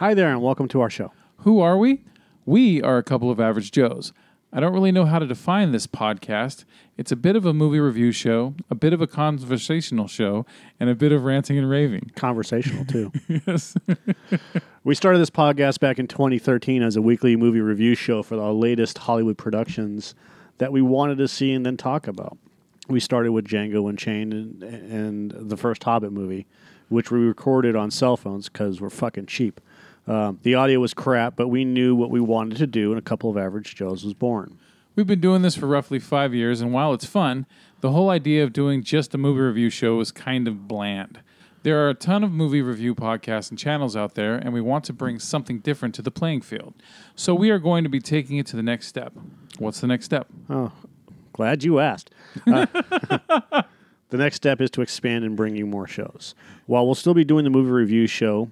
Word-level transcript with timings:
Hi 0.00 0.14
there, 0.14 0.30
and 0.30 0.40
welcome 0.40 0.66
to 0.68 0.80
our 0.80 0.88
show. 0.88 1.12
Who 1.40 1.60
are 1.60 1.76
we? 1.76 2.04
We 2.46 2.80
are 2.80 2.96
a 2.96 3.02
couple 3.02 3.30
of 3.30 3.38
average 3.38 3.70
Joes. 3.70 4.14
I 4.50 4.58
don't 4.58 4.72
really 4.72 4.92
know 4.92 5.04
how 5.04 5.18
to 5.18 5.26
define 5.26 5.72
this 5.72 5.86
podcast. 5.86 6.64
It's 6.96 7.12
a 7.12 7.16
bit 7.16 7.36
of 7.36 7.44
a 7.44 7.52
movie 7.52 7.80
review 7.80 8.10
show, 8.10 8.54
a 8.70 8.74
bit 8.74 8.94
of 8.94 9.02
a 9.02 9.06
conversational 9.06 10.08
show, 10.08 10.46
and 10.80 10.88
a 10.88 10.94
bit 10.94 11.12
of 11.12 11.24
ranting 11.24 11.58
and 11.58 11.68
raving. 11.68 12.12
Conversational, 12.16 12.86
too. 12.86 13.12
Yes. 13.46 13.76
we 14.84 14.94
started 14.94 15.18
this 15.18 15.28
podcast 15.28 15.80
back 15.80 15.98
in 15.98 16.06
2013 16.06 16.82
as 16.82 16.96
a 16.96 17.02
weekly 17.02 17.36
movie 17.36 17.60
review 17.60 17.94
show 17.94 18.22
for 18.22 18.36
the 18.36 18.52
latest 18.54 18.96
Hollywood 18.96 19.36
productions 19.36 20.14
that 20.56 20.72
we 20.72 20.80
wanted 20.80 21.18
to 21.18 21.28
see 21.28 21.52
and 21.52 21.66
then 21.66 21.76
talk 21.76 22.06
about. 22.08 22.38
We 22.88 23.00
started 23.00 23.32
with 23.32 23.46
Django 23.46 23.90
Unchained 23.90 24.32
and, 24.32 24.62
and 24.62 25.50
the 25.50 25.58
first 25.58 25.84
Hobbit 25.84 26.10
movie, 26.10 26.46
which 26.90 27.10
we 27.10 27.20
recorded 27.20 27.74
on 27.74 27.90
cell 27.90 28.18
phones 28.18 28.50
because 28.50 28.80
we're 28.80 28.90
fucking 28.90 29.26
cheap. 29.26 29.60
Um, 30.06 30.40
the 30.42 30.54
audio 30.54 30.80
was 30.80 30.92
crap, 30.92 31.36
but 31.36 31.48
we 31.48 31.64
knew 31.64 31.94
what 31.94 32.10
we 32.10 32.20
wanted 32.20 32.58
to 32.58 32.66
do, 32.66 32.90
and 32.90 32.98
a 32.98 33.02
couple 33.02 33.30
of 33.30 33.38
average 33.38 33.74
Joes 33.74 34.04
was 34.04 34.12
born. 34.12 34.58
We've 34.96 35.06
been 35.06 35.20
doing 35.20 35.42
this 35.42 35.54
for 35.54 35.66
roughly 35.66 36.00
five 36.00 36.34
years, 36.34 36.60
and 36.60 36.72
while 36.72 36.92
it's 36.92 37.04
fun, 37.04 37.46
the 37.80 37.92
whole 37.92 38.10
idea 38.10 38.42
of 38.42 38.52
doing 38.52 38.82
just 38.82 39.14
a 39.14 39.18
movie 39.18 39.40
review 39.40 39.70
show 39.70 40.00
is 40.00 40.10
kind 40.10 40.48
of 40.48 40.66
bland. 40.66 41.20
There 41.62 41.78
are 41.84 41.90
a 41.90 41.94
ton 41.94 42.24
of 42.24 42.32
movie 42.32 42.62
review 42.62 42.94
podcasts 42.94 43.50
and 43.50 43.58
channels 43.58 43.94
out 43.94 44.14
there, 44.14 44.34
and 44.34 44.52
we 44.52 44.60
want 44.60 44.84
to 44.84 44.92
bring 44.92 45.18
something 45.18 45.60
different 45.60 45.94
to 45.96 46.02
the 46.02 46.10
playing 46.10 46.40
field. 46.40 46.74
So 47.14 47.34
we 47.34 47.50
are 47.50 47.58
going 47.58 47.84
to 47.84 47.90
be 47.90 48.00
taking 48.00 48.38
it 48.38 48.46
to 48.46 48.56
the 48.56 48.62
next 48.62 48.88
step. 48.88 49.12
What's 49.58 49.80
the 49.80 49.86
next 49.86 50.06
step? 50.06 50.26
Oh, 50.48 50.72
glad 51.34 51.62
you 51.62 51.78
asked. 51.78 52.10
Uh, 52.46 52.66
the 54.10 54.18
next 54.18 54.36
step 54.36 54.60
is 54.60 54.70
to 54.72 54.82
expand 54.82 55.24
and 55.24 55.36
bring 55.36 55.56
you 55.56 55.66
more 55.66 55.86
shows. 55.86 56.34
While 56.66 56.86
we'll 56.86 56.94
still 56.94 57.14
be 57.14 57.24
doing 57.24 57.44
the 57.44 57.50
movie 57.50 57.70
review 57.70 58.06
show, 58.06 58.50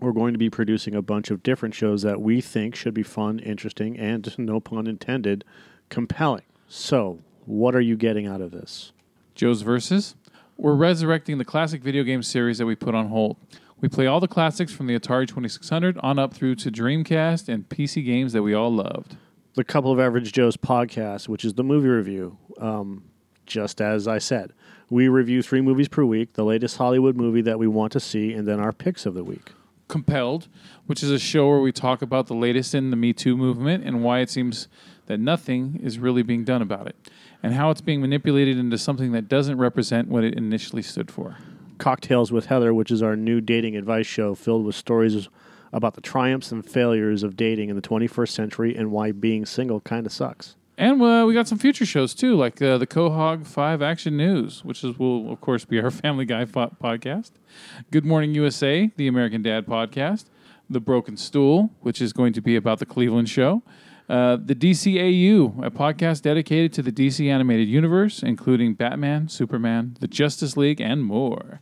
we're 0.00 0.12
going 0.12 0.34
to 0.34 0.38
be 0.38 0.50
producing 0.50 0.94
a 0.94 1.02
bunch 1.02 1.30
of 1.30 1.42
different 1.42 1.74
shows 1.74 2.02
that 2.02 2.20
we 2.20 2.40
think 2.40 2.74
should 2.74 2.94
be 2.94 3.02
fun, 3.02 3.38
interesting, 3.38 3.98
and, 3.98 4.34
no 4.38 4.60
pun 4.60 4.86
intended, 4.86 5.44
compelling. 5.88 6.42
So, 6.68 7.20
what 7.46 7.74
are 7.74 7.80
you 7.80 7.96
getting 7.96 8.26
out 8.26 8.40
of 8.40 8.50
this? 8.50 8.92
Joe's 9.34 9.62
Versus. 9.62 10.14
We're 10.56 10.74
resurrecting 10.74 11.38
the 11.38 11.44
classic 11.44 11.82
video 11.82 12.04
game 12.04 12.22
series 12.22 12.58
that 12.58 12.66
we 12.66 12.76
put 12.76 12.94
on 12.94 13.08
hold. 13.08 13.36
We 13.80 13.88
play 13.88 14.06
all 14.06 14.20
the 14.20 14.28
classics 14.28 14.72
from 14.72 14.86
the 14.86 14.98
Atari 14.98 15.26
2600 15.26 15.98
on 15.98 16.18
up 16.18 16.32
through 16.32 16.54
to 16.56 16.70
Dreamcast 16.70 17.48
and 17.48 17.68
PC 17.68 18.04
games 18.04 18.32
that 18.32 18.42
we 18.42 18.54
all 18.54 18.72
loved. 18.72 19.16
The 19.54 19.64
Couple 19.64 19.92
of 19.92 19.98
Average 19.98 20.32
Joes 20.32 20.56
podcast, 20.56 21.28
which 21.28 21.44
is 21.44 21.54
the 21.54 21.64
movie 21.64 21.88
review. 21.88 22.38
Um, 22.60 23.02
just 23.46 23.80
as 23.80 24.06
I 24.08 24.18
said, 24.18 24.52
we 24.90 25.08
review 25.08 25.42
three 25.42 25.60
movies 25.60 25.88
per 25.88 26.04
week, 26.04 26.34
the 26.34 26.44
latest 26.44 26.76
Hollywood 26.76 27.16
movie 27.16 27.42
that 27.42 27.58
we 27.58 27.66
want 27.66 27.92
to 27.92 28.00
see, 28.00 28.32
and 28.32 28.46
then 28.46 28.60
our 28.60 28.72
picks 28.72 29.06
of 29.06 29.14
the 29.14 29.24
week. 29.24 29.52
Compelled, 29.88 30.48
which 30.86 31.02
is 31.02 31.10
a 31.10 31.18
show 31.18 31.48
where 31.48 31.60
we 31.60 31.72
talk 31.72 32.02
about 32.02 32.26
the 32.26 32.34
latest 32.34 32.74
in 32.74 32.90
the 32.90 32.96
Me 32.96 33.12
Too 33.12 33.36
movement 33.36 33.84
and 33.84 34.02
why 34.02 34.20
it 34.20 34.30
seems 34.30 34.68
that 35.06 35.20
nothing 35.20 35.78
is 35.82 35.98
really 35.98 36.22
being 36.22 36.44
done 36.44 36.62
about 36.62 36.86
it, 36.86 36.96
and 37.42 37.54
how 37.54 37.70
it's 37.70 37.80
being 37.80 38.00
manipulated 38.00 38.58
into 38.58 38.78
something 38.78 39.12
that 39.12 39.28
doesn't 39.28 39.58
represent 39.58 40.08
what 40.08 40.24
it 40.24 40.34
initially 40.34 40.82
stood 40.82 41.10
for. 41.10 41.36
Cocktails 41.78 42.32
with 42.32 42.46
Heather, 42.46 42.72
which 42.72 42.90
is 42.90 43.02
our 43.02 43.16
new 43.16 43.40
dating 43.40 43.76
advice 43.76 44.06
show 44.06 44.34
filled 44.34 44.64
with 44.64 44.74
stories 44.74 45.28
about 45.72 45.94
the 45.94 46.00
triumphs 46.00 46.52
and 46.52 46.64
failures 46.64 47.22
of 47.22 47.36
dating 47.36 47.68
in 47.68 47.76
the 47.76 47.82
21st 47.82 48.28
century 48.28 48.76
and 48.76 48.92
why 48.92 49.10
being 49.10 49.44
single 49.44 49.80
kind 49.80 50.06
of 50.06 50.12
sucks. 50.12 50.54
And 50.76 51.00
uh, 51.00 51.24
we 51.26 51.34
got 51.34 51.46
some 51.46 51.58
future 51.58 51.86
shows 51.86 52.14
too, 52.14 52.34
like 52.34 52.60
uh, 52.60 52.78
the 52.78 52.86
Quahog 52.86 53.46
5 53.46 53.80
Action 53.80 54.16
News, 54.16 54.64
which 54.64 54.82
is, 54.82 54.98
will, 54.98 55.30
of 55.30 55.40
course, 55.40 55.64
be 55.64 55.80
our 55.80 55.90
Family 56.02 56.24
Guy 56.24 56.46
fo- 56.46 56.74
podcast. 56.82 57.30
Good 57.92 58.04
Morning 58.04 58.34
USA, 58.34 58.90
the 58.96 59.06
American 59.06 59.40
Dad 59.40 59.66
podcast. 59.66 60.24
The 60.68 60.80
Broken 60.80 61.16
Stool, 61.16 61.70
which 61.80 62.00
is 62.00 62.12
going 62.12 62.32
to 62.32 62.40
be 62.40 62.56
about 62.56 62.80
the 62.80 62.86
Cleveland 62.86 63.28
show. 63.28 63.62
Uh, 64.08 64.36
the 64.42 64.54
DCAU, 64.54 65.64
a 65.64 65.70
podcast 65.70 66.22
dedicated 66.22 66.72
to 66.72 66.82
the 66.82 66.90
DC 66.90 67.30
animated 67.30 67.68
universe, 67.68 68.22
including 68.22 68.74
Batman, 68.74 69.28
Superman, 69.28 69.96
the 70.00 70.08
Justice 70.08 70.56
League, 70.56 70.80
and 70.80 71.04
more. 71.04 71.60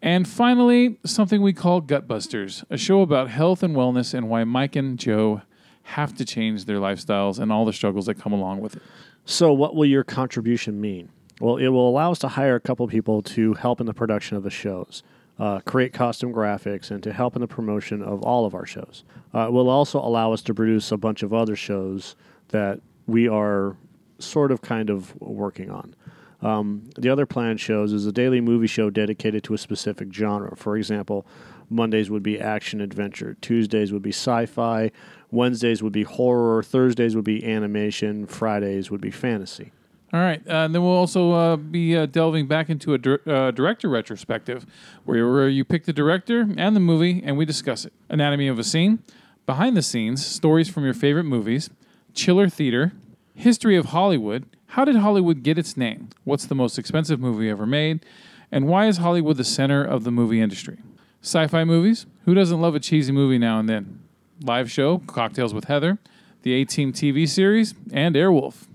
And 0.00 0.26
finally, 0.26 0.98
something 1.04 1.42
we 1.42 1.52
call 1.52 1.82
Gutbusters, 1.82 2.64
a 2.70 2.78
show 2.78 3.02
about 3.02 3.28
health 3.28 3.62
and 3.62 3.76
wellness 3.76 4.14
and 4.14 4.30
why 4.30 4.44
Mike 4.44 4.76
and 4.76 4.98
Joe 4.98 5.42
have 5.88 6.14
to 6.14 6.24
change 6.24 6.66
their 6.66 6.76
lifestyles 6.76 7.38
and 7.38 7.50
all 7.50 7.64
the 7.64 7.72
struggles 7.72 8.06
that 8.06 8.14
come 8.14 8.32
along 8.32 8.60
with 8.60 8.76
it. 8.76 8.82
So, 9.24 9.52
what 9.52 9.74
will 9.74 9.86
your 9.86 10.04
contribution 10.04 10.80
mean? 10.80 11.08
Well, 11.40 11.56
it 11.56 11.68
will 11.68 11.88
allow 11.88 12.10
us 12.10 12.18
to 12.20 12.28
hire 12.28 12.56
a 12.56 12.60
couple 12.60 12.86
people 12.88 13.22
to 13.22 13.54
help 13.54 13.80
in 13.80 13.86
the 13.86 13.94
production 13.94 14.36
of 14.36 14.42
the 14.42 14.50
shows, 14.50 15.02
uh, 15.38 15.60
create 15.60 15.94
costume 15.94 16.32
graphics, 16.32 16.90
and 16.90 17.02
to 17.04 17.12
help 17.12 17.36
in 17.36 17.40
the 17.40 17.48
promotion 17.48 18.02
of 18.02 18.22
all 18.22 18.44
of 18.44 18.54
our 18.54 18.66
shows. 18.66 19.04
Uh, 19.34 19.46
it 19.46 19.52
will 19.52 19.70
also 19.70 19.98
allow 19.98 20.32
us 20.32 20.42
to 20.42 20.54
produce 20.54 20.92
a 20.92 20.96
bunch 20.96 21.22
of 21.22 21.32
other 21.32 21.56
shows 21.56 22.16
that 22.48 22.80
we 23.06 23.26
are 23.26 23.76
sort 24.18 24.52
of 24.52 24.60
kind 24.60 24.90
of 24.90 25.18
working 25.20 25.70
on. 25.70 25.94
Um, 26.40 26.90
the 26.96 27.08
other 27.08 27.26
planned 27.26 27.60
shows 27.60 27.92
is 27.92 28.06
a 28.06 28.12
daily 28.12 28.40
movie 28.40 28.66
show 28.66 28.90
dedicated 28.90 29.42
to 29.44 29.54
a 29.54 29.58
specific 29.58 30.12
genre. 30.12 30.56
For 30.56 30.76
example, 30.76 31.26
Mondays 31.70 32.10
would 32.10 32.22
be 32.22 32.40
action 32.40 32.80
adventure, 32.80 33.36
Tuesdays 33.40 33.92
would 33.92 34.02
be 34.02 34.10
sci 34.10 34.46
fi, 34.46 34.90
Wednesdays 35.30 35.82
would 35.82 35.92
be 35.92 36.04
horror, 36.04 36.62
Thursdays 36.62 37.14
would 37.14 37.24
be 37.24 37.44
animation, 37.44 38.26
Fridays 38.26 38.90
would 38.90 39.00
be 39.00 39.10
fantasy. 39.10 39.72
All 40.10 40.20
right, 40.20 40.40
uh, 40.48 40.64
and 40.64 40.74
then 40.74 40.82
we'll 40.82 40.92
also 40.92 41.32
uh, 41.32 41.56
be 41.56 41.94
uh, 41.94 42.06
delving 42.06 42.46
back 42.46 42.70
into 42.70 42.94
a 42.94 42.98
dir- 42.98 43.20
uh, 43.26 43.50
director 43.50 43.90
retrospective, 43.90 44.64
where, 45.04 45.30
where 45.30 45.48
you 45.50 45.66
pick 45.66 45.84
the 45.84 45.92
director 45.92 46.48
and 46.56 46.74
the 46.74 46.80
movie, 46.80 47.22
and 47.22 47.36
we 47.36 47.44
discuss 47.44 47.84
it. 47.84 47.92
Anatomy 48.08 48.48
of 48.48 48.58
a 48.58 48.64
scene, 48.64 49.02
behind 49.44 49.76
the 49.76 49.82
scenes, 49.82 50.24
stories 50.24 50.70
from 50.70 50.84
your 50.84 50.94
favorite 50.94 51.24
movies, 51.24 51.68
chiller 52.14 52.48
theater, 52.48 52.92
history 53.38 53.76
of 53.76 53.86
Hollywood. 53.86 54.44
How 54.66 54.84
did 54.84 54.96
Hollywood 54.96 55.44
get 55.44 55.58
its 55.58 55.76
name? 55.76 56.08
What's 56.24 56.44
the 56.44 56.56
most 56.56 56.76
expensive 56.76 57.20
movie 57.20 57.48
ever 57.48 57.66
made? 57.66 58.04
And 58.50 58.66
why 58.66 58.86
is 58.86 58.96
Hollywood 58.96 59.36
the 59.36 59.44
center 59.44 59.84
of 59.84 60.02
the 60.02 60.10
movie 60.10 60.40
industry? 60.40 60.78
Sci-fi 61.22 61.62
movies. 61.64 62.06
Who 62.24 62.34
doesn't 62.34 62.60
love 62.60 62.74
a 62.74 62.80
cheesy 62.80 63.12
movie 63.12 63.38
now 63.38 63.60
and 63.60 63.68
then? 63.68 64.00
Live 64.42 64.70
show, 64.70 64.98
Cocktails 64.98 65.54
with 65.54 65.64
Heather, 65.64 65.98
the 66.42 66.52
A-Team 66.54 66.92
TV 66.92 67.28
series, 67.28 67.74
and 67.92 68.16
Airwolf. 68.16 68.66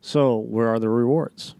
So, 0.00 0.36
where 0.36 0.68
are 0.68 0.78
the 0.80 0.88
rewards? 0.88 1.54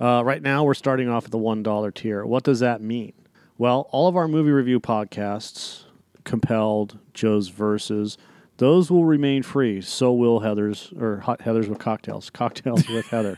Uh, 0.00 0.22
right 0.24 0.42
now, 0.42 0.64
we're 0.64 0.74
starting 0.74 1.08
off 1.08 1.26
at 1.26 1.30
the 1.30 1.38
$1 1.38 1.94
tier. 1.94 2.24
What 2.24 2.42
does 2.42 2.60
that 2.60 2.80
mean? 2.80 3.12
Well, 3.56 3.88
all 3.90 4.08
of 4.08 4.16
our 4.16 4.26
movie 4.26 4.50
review 4.50 4.80
podcasts, 4.80 5.84
Compelled, 6.24 6.98
Joe's 7.14 7.48
Versus, 7.48 8.18
those 8.58 8.90
will 8.90 9.04
remain 9.04 9.42
free. 9.42 9.80
So 9.80 10.12
will 10.12 10.40
Heather's, 10.40 10.92
or 10.98 11.20
Hot 11.20 11.40
Heather's 11.40 11.68
with 11.68 11.78
Cocktails. 11.78 12.30
Cocktails 12.34 12.86
with 12.88 13.06
Heather. 13.06 13.36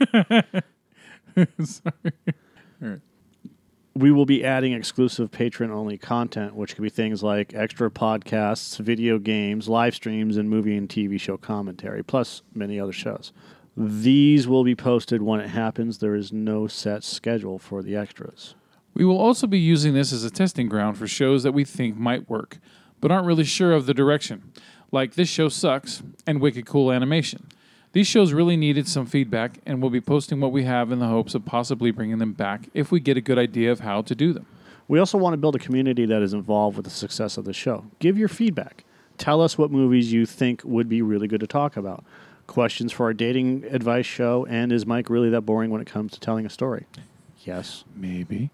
Sorry. 1.62 3.00
we 3.94 4.10
will 4.10 4.26
be 4.26 4.44
adding 4.44 4.72
exclusive 4.72 5.30
patron 5.30 5.70
only 5.70 5.96
content, 5.96 6.54
which 6.54 6.74
could 6.74 6.82
be 6.82 6.90
things 6.90 7.22
like 7.22 7.54
extra 7.54 7.90
podcasts, 7.90 8.78
video 8.78 9.18
games, 9.18 9.68
live 9.68 9.94
streams, 9.94 10.36
and 10.36 10.50
movie 10.50 10.76
and 10.76 10.88
TV 10.88 11.20
show 11.20 11.36
commentary, 11.36 12.02
plus 12.02 12.42
many 12.54 12.80
other 12.80 12.92
shows. 12.92 13.32
These 13.76 14.48
will 14.48 14.64
be 14.64 14.74
posted 14.74 15.22
when 15.22 15.40
it 15.40 15.48
happens. 15.48 15.98
There 15.98 16.14
is 16.14 16.32
no 16.32 16.66
set 16.66 17.04
schedule 17.04 17.58
for 17.58 17.82
the 17.82 17.94
extras. 17.94 18.54
We 18.94 19.04
will 19.04 19.18
also 19.18 19.46
be 19.46 19.58
using 19.58 19.94
this 19.94 20.12
as 20.12 20.24
a 20.24 20.30
testing 20.30 20.68
ground 20.68 20.98
for 20.98 21.06
shows 21.06 21.42
that 21.44 21.52
we 21.52 21.64
think 21.64 21.96
might 21.96 22.28
work, 22.28 22.58
but 23.00 23.12
aren't 23.12 23.26
really 23.26 23.44
sure 23.44 23.72
of 23.72 23.86
the 23.86 23.94
direction, 23.94 24.52
like 24.92 25.14
This 25.14 25.28
Show 25.28 25.48
Sucks 25.48 26.02
and 26.26 26.40
Wicked 26.40 26.66
Cool 26.66 26.90
Animation. 26.90 27.46
These 27.92 28.06
shows 28.06 28.32
really 28.32 28.56
needed 28.56 28.86
some 28.86 29.06
feedback, 29.06 29.58
and 29.66 29.80
we'll 29.80 29.90
be 29.90 30.00
posting 30.00 30.40
what 30.40 30.52
we 30.52 30.64
have 30.64 30.92
in 30.92 31.00
the 31.00 31.08
hopes 31.08 31.34
of 31.34 31.44
possibly 31.44 31.90
bringing 31.90 32.18
them 32.18 32.32
back 32.32 32.68
if 32.72 32.92
we 32.92 33.00
get 33.00 33.16
a 33.16 33.20
good 33.20 33.38
idea 33.38 33.72
of 33.72 33.80
how 33.80 34.02
to 34.02 34.14
do 34.14 34.32
them. 34.32 34.46
We 34.88 34.98
also 34.98 35.18
want 35.18 35.34
to 35.34 35.38
build 35.38 35.56
a 35.56 35.60
community 35.60 36.06
that 36.06 36.22
is 36.22 36.32
involved 36.32 36.76
with 36.76 36.84
the 36.84 36.90
success 36.90 37.36
of 37.36 37.44
the 37.44 37.52
show. 37.52 37.84
Give 37.98 38.18
your 38.18 38.28
feedback. 38.28 38.84
Tell 39.18 39.40
us 39.42 39.58
what 39.58 39.70
movies 39.70 40.12
you 40.12 40.24
think 40.26 40.62
would 40.64 40.88
be 40.88 41.02
really 41.02 41.28
good 41.28 41.40
to 41.40 41.46
talk 41.46 41.76
about. 41.76 42.04
Questions 42.46 42.90
for 42.90 43.06
our 43.06 43.12
dating 43.12 43.64
advice 43.70 44.06
show, 44.06 44.46
and 44.46 44.72
is 44.72 44.86
Mike 44.86 45.10
really 45.10 45.30
that 45.30 45.42
boring 45.42 45.70
when 45.70 45.80
it 45.80 45.86
comes 45.86 46.12
to 46.12 46.20
telling 46.20 46.46
a 46.46 46.50
story? 46.50 46.86
Yes. 47.44 47.84
Maybe. 47.94 48.50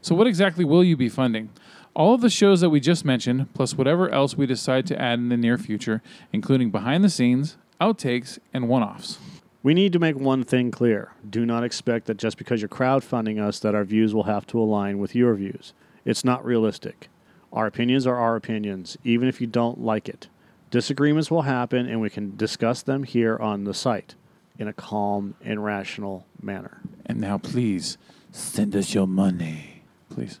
So, 0.00 0.14
what 0.14 0.26
exactly 0.26 0.64
will 0.64 0.84
you 0.84 0.96
be 0.96 1.08
funding? 1.08 1.50
All 1.96 2.12
of 2.12 2.20
the 2.20 2.28
shows 2.28 2.60
that 2.60 2.68
we 2.68 2.78
just 2.78 3.06
mentioned, 3.06 3.54
plus 3.54 3.72
whatever 3.72 4.10
else 4.10 4.36
we 4.36 4.44
decide 4.44 4.86
to 4.88 5.00
add 5.00 5.18
in 5.18 5.30
the 5.30 5.36
near 5.38 5.56
future, 5.56 6.02
including 6.30 6.70
behind 6.70 7.02
the 7.02 7.08
scenes, 7.08 7.56
outtakes, 7.80 8.38
and 8.52 8.68
one 8.68 8.82
offs. 8.82 9.18
We 9.62 9.72
need 9.72 9.94
to 9.94 9.98
make 9.98 10.14
one 10.14 10.44
thing 10.44 10.70
clear. 10.70 11.12
Do 11.28 11.46
not 11.46 11.64
expect 11.64 12.04
that 12.06 12.18
just 12.18 12.36
because 12.36 12.60
you're 12.60 12.68
crowdfunding 12.68 13.40
us 13.40 13.58
that 13.60 13.74
our 13.74 13.82
views 13.82 14.14
will 14.14 14.24
have 14.24 14.46
to 14.48 14.60
align 14.60 14.98
with 14.98 15.14
your 15.14 15.34
views. 15.36 15.72
It's 16.04 16.22
not 16.22 16.44
realistic. 16.44 17.08
Our 17.50 17.66
opinions 17.66 18.06
are 18.06 18.16
our 18.16 18.36
opinions, 18.36 18.98
even 19.02 19.26
if 19.26 19.40
you 19.40 19.46
don't 19.46 19.80
like 19.80 20.06
it. 20.06 20.28
Disagreements 20.70 21.30
will 21.30 21.42
happen 21.42 21.88
and 21.88 22.02
we 22.02 22.10
can 22.10 22.36
discuss 22.36 22.82
them 22.82 23.04
here 23.04 23.38
on 23.38 23.64
the 23.64 23.72
site 23.72 24.16
in 24.58 24.68
a 24.68 24.74
calm 24.74 25.34
and 25.40 25.64
rational 25.64 26.26
manner. 26.42 26.82
And 27.06 27.22
now, 27.22 27.38
please 27.38 27.96
send 28.32 28.76
us 28.76 28.92
your 28.92 29.06
money. 29.06 29.84
Please. 30.10 30.40